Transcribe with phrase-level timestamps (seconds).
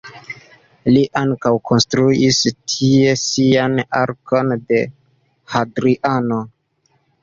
[0.95, 2.41] Li ankaŭ konstruis
[2.73, 4.85] tie sian Arkon de
[5.57, 6.45] Hadriano.